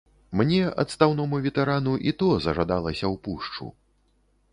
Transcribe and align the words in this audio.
Мне, 0.39 0.59
адстаўному 0.83 1.41
ветэрану, 1.45 1.93
і 2.11 2.13
то 2.21 2.29
зажадалася 2.45 3.01
ў 3.13 3.15
пушчу. 3.29 3.69